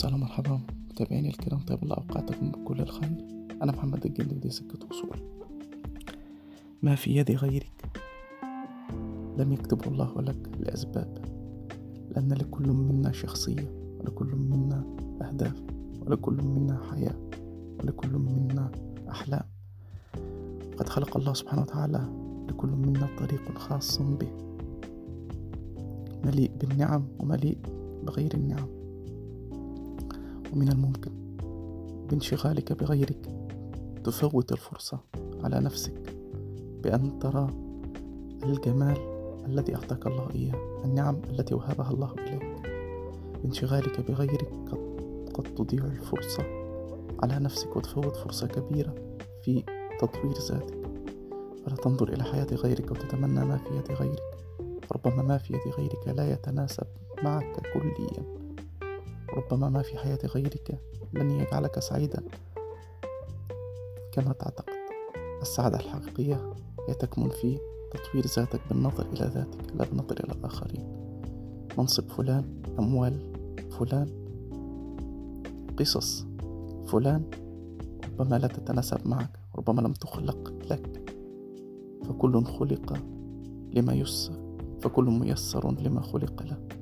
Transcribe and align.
وسهلا 0.00 0.16
مرحبا 0.16 0.60
متابعيني 0.90 1.28
الكرام. 1.28 1.60
طيب 1.60 1.82
الله 1.82 1.96
أوقاتكم 1.96 2.50
بكل 2.50 2.80
الخير. 2.80 3.12
أنا 3.62 3.72
محمد 3.72 4.06
الجندي 4.06 4.34
ودي 4.34 4.50
سكة 4.50 4.86
وصول 4.90 5.16
ما 6.82 6.94
في 6.94 7.16
يد 7.16 7.30
غيرك 7.30 8.00
لم 9.38 9.52
يكتبه 9.52 9.90
الله 9.90 10.22
لك 10.22 10.50
لأسباب 10.60 11.18
لأن 12.10 12.32
لكل 12.32 12.68
منا 12.68 13.12
شخصية 13.12 13.72
ولكل 14.00 14.26
منا 14.26 14.96
أهداف 15.22 15.62
ولكل 16.06 16.34
منا 16.34 16.80
حياة 16.90 17.16
ولكل 17.80 18.10
منا 18.10 18.72
أحلام. 19.08 19.44
قد 20.76 20.88
خلق 20.88 21.16
الله 21.16 21.34
سبحانه 21.34 21.62
وتعالى 21.62 22.08
لكل 22.48 22.68
منا 22.68 23.08
طريق 23.18 23.58
خاص 23.58 23.98
به. 24.02 24.28
مليء 26.24 26.50
بالنعم 26.60 27.04
ومليء 27.18 27.58
بغير 28.06 28.34
النعم. 28.34 28.79
ومن 30.52 30.68
الممكن 30.68 31.10
بانشغالك 32.10 32.72
بغيرك. 32.72 33.40
تفوت 34.04 34.52
الفرصة 34.52 34.98
على 35.44 35.60
نفسك 35.60 36.14
بأن 36.82 37.18
ترى 37.18 37.50
الجمال 38.44 38.98
الذي 39.46 39.74
أعطاك 39.74 40.06
الله 40.06 40.28
إياه 40.34 40.84
النعم 40.84 41.22
التي 41.30 41.54
وهبها 41.54 41.90
الله 41.90 42.12
إليك. 42.18 42.62
بانشغالك 43.42 44.10
بغيرك 44.10 44.52
قد, 44.70 44.78
قد 45.34 45.54
تضيع 45.54 45.84
الفرصة 45.84 46.42
على 47.22 47.38
نفسك 47.38 47.76
وتفوت 47.76 48.16
فرصة 48.16 48.46
كبيرة 48.46 48.94
في 49.42 49.64
تطوير 50.00 50.34
ذاتك. 50.50 50.80
فلا 51.64 51.74
تنظر 51.74 52.08
إلى 52.08 52.24
حياة 52.24 52.48
غيرك 52.52 52.90
وتتمنى 52.90 53.44
ما 53.44 53.56
في 53.56 53.76
يد 53.76 53.92
غيرك. 53.92 54.22
ربما 54.92 55.22
ما 55.22 55.38
في 55.38 55.54
يد 55.54 55.74
غيرك 55.78 56.08
لا 56.08 56.32
يتناسب 56.32 56.86
معك 57.22 57.60
كليا. 57.74 58.39
ربما 59.36 59.68
ما 59.68 59.82
في 59.82 59.98
حياة 59.98 60.18
غيرك 60.34 60.80
لن 61.12 61.30
يجعلك 61.30 61.78
سعيدا. 61.78 62.22
كما 64.12 64.32
تعتقد 64.32 64.74
السعادة 65.42 65.80
الحقيقية 65.80 66.54
هي 66.88 66.94
تكمن 66.94 67.28
في 67.28 67.58
تطوير 67.90 68.26
ذاتك 68.26 68.60
بالنظر 68.68 69.06
إلى 69.06 69.26
ذاتك 69.34 69.74
لا 69.74 69.84
بالنظر 69.84 70.24
إلى 70.24 70.32
الآخرين. 70.32 70.88
منصب 71.78 72.08
فلان 72.08 72.62
أموال 72.78 73.32
فلان 73.70 74.08
قصص 75.78 76.26
فلان 76.86 77.30
ربما 78.04 78.36
لا 78.36 78.48
تتناسب 78.48 79.08
معك 79.08 79.38
ربما 79.56 79.80
لم 79.80 79.92
تخلق 79.92 80.52
لك. 80.70 81.12
فكل 82.08 82.44
خلق 82.44 82.98
لما 83.72 83.94
يسر 83.94 84.32
فكل 84.80 85.04
ميسر 85.04 85.70
لما 85.80 86.00
خلق 86.00 86.42
له. 86.42 86.79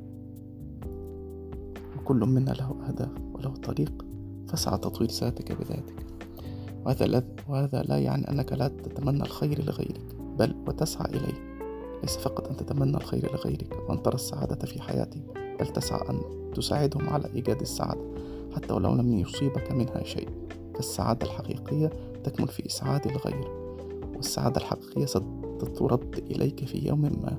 وكل 2.08 2.26
منا 2.26 2.50
له 2.50 2.76
أهداف 2.88 3.08
وله 3.34 3.50
طريق 3.50 4.04
فاسعى 4.48 4.78
تطوير 4.78 5.10
ذاتك 5.10 5.52
بذاتك. 5.52 6.06
وهذا 6.84 7.06
لا, 7.06 7.22
وهذا 7.48 7.82
لا 7.82 7.98
يعني 7.98 8.30
أنك 8.30 8.52
لا 8.52 8.68
تتمنى 8.68 9.22
الخير 9.22 9.64
لغيرك 9.64 10.16
بل 10.38 10.54
وتسعى 10.66 11.10
إليه. 11.10 11.58
ليس 12.02 12.16
فقط 12.16 12.48
أن 12.48 12.56
تتمنى 12.56 12.96
الخير 12.96 13.32
لغيرك 13.32 13.76
وأن 13.88 14.02
ترى 14.02 14.14
السعادة 14.14 14.66
في 14.66 14.82
حياتهم 14.82 15.22
بل 15.60 15.66
تسعى 15.66 16.10
أن 16.10 16.20
تساعدهم 16.54 17.08
على 17.08 17.28
إيجاد 17.34 17.60
السعادة 17.60 18.00
حتى 18.56 18.72
ولو 18.72 18.94
لم 18.94 19.12
يصيبك 19.12 19.72
منها 19.72 20.04
شيء. 20.04 20.28
فالسعادة 20.74 21.26
الحقيقية 21.26 21.90
تكمن 22.24 22.46
في 22.46 22.66
إسعاد 22.66 23.06
الغير 23.06 23.48
والسعادة 24.16 24.60
الحقيقية 24.60 25.06
سترد 25.06 26.22
إليك 26.30 26.64
في 26.64 26.88
يوم 26.88 27.00
ما. 27.00 27.38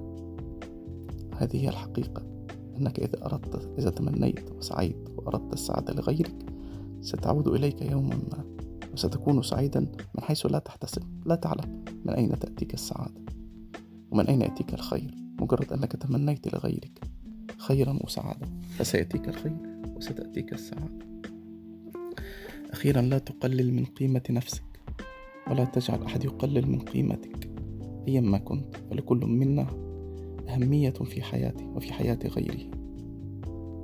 هذه 1.37 1.63
هي 1.63 1.69
الحقيقة. 1.69 2.38
أنك 2.79 2.99
إذا 2.99 3.25
أردت 3.25 3.79
إذا 3.79 3.89
تمنيت 3.89 4.51
وسعيت 4.51 5.09
وأردت 5.17 5.53
السعادة 5.53 5.93
لغيرك 5.93 6.45
ستعود 7.01 7.47
إليك 7.47 7.81
يوما 7.81 8.15
ما 8.15 8.43
وستكون 8.93 9.41
سعيدا 9.41 9.79
من 9.79 10.23
حيث 10.23 10.45
لا 10.45 10.59
تحتسب 10.59 11.03
لا 11.25 11.35
تعلم 11.35 11.83
من 12.05 12.13
أين 12.13 12.39
تأتيك 12.39 12.73
السعادة 12.73 13.21
ومن 14.11 14.27
أين 14.27 14.41
يأتيك 14.41 14.73
الخير؟ 14.73 15.15
مجرد 15.41 15.73
أنك 15.73 15.91
تمنيت 15.91 16.53
لغيرك 16.53 16.99
خيرا 17.57 17.99
وسعادة 18.03 18.47
فسيأتيك 18.77 19.29
الخير 19.29 19.57
وستأتيك 19.95 20.53
السعادة. 20.53 21.09
أخيرا 22.71 23.01
لا 23.01 23.17
تقلل 23.17 23.73
من 23.73 23.85
قيمة 23.85 24.23
نفسك 24.29 24.63
ولا 25.49 25.65
تجعل 25.65 26.03
أحد 26.03 26.23
يقلل 26.23 26.67
من 26.71 26.79
قيمتك 26.79 27.49
أيا 28.07 28.21
ما 28.21 28.37
كنت 28.37 28.75
فلكل 28.91 29.17
منا 29.17 29.88
أهمية 30.49 30.89
في 30.89 31.21
حياته 31.21 31.67
وفي 31.75 31.93
حياة 31.93 32.19
غيره 32.25 32.71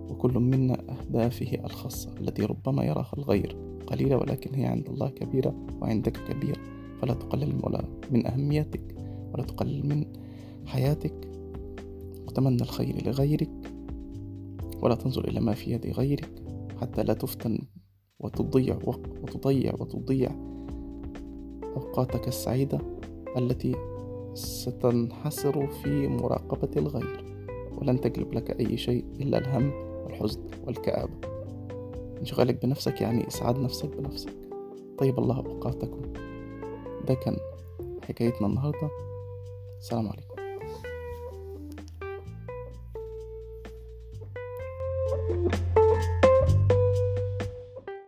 وكل 0.10 0.40
منا 0.40 0.78
أهدافه 0.90 1.66
الخاصة 1.66 2.14
التي 2.22 2.46
ربما 2.46 2.84
يراها 2.84 3.12
الغير 3.18 3.56
قليلة 3.88 4.18
ولكن 4.18 4.56
هي 4.56 4.66
عند 4.66 4.88
الله 4.90 5.10
كبيرة 5.10 5.56
وعندك 5.82 6.18
كبيرة 6.18 6.58
فلا 7.02 7.14
تقلل 7.14 7.60
ولا 7.64 7.84
من 8.12 8.28
أهميتك 8.28 8.96
ولا 9.34 9.44
تقلل 9.44 9.88
من 9.88 10.06
حياتك. 10.66 11.36
وتمنى 12.28 12.62
الخير 12.62 13.08
لغيرك 13.08 13.52
ولا 14.82 14.96
تنظر 14.96 15.28
إلى 15.28 15.40
ما 15.40 15.54
في 15.54 15.72
يد 15.72 15.88
غيرك 15.88 16.44
حتى 16.82 17.04
لا 17.04 17.14
تفتن 17.14 17.60
وتضيع 18.20 18.80
وقت 18.86 19.10
وتضيع 19.24 19.74
وتضيع 19.74 20.32
أوقاتك 21.64 22.28
السعيدة 22.28 22.80
التي 23.38 23.76
ستنحصر 24.36 25.68
في 25.68 26.08
مراقبة 26.08 26.70
الغير 26.78 27.26
ولن 27.72 28.02
تجلب 28.02 28.34
لك 28.34 28.60
أي 28.60 28.78
شيء 28.78 29.06
إلا 29.20 29.38
الهم 29.38 29.72
والحزن 30.04 30.42
والكآبة. 30.68 31.28
انشغالك 32.20 32.66
بنفسك 32.66 33.02
يعني 33.02 33.28
إسعاد 33.28 33.60
نفسك 33.60 33.98
بنفسك. 33.98 34.34
طيب 34.98 35.20
الله 35.20 35.38
أوقاتكم. 35.38 36.02
ده 37.08 37.14
كان 37.14 37.38
حكايتنا 38.04 38.48
النهاردة. 38.48 38.90
السلام 39.80 40.08
عليكم. 40.08 40.36
thank 45.18 45.78
you 45.78 45.85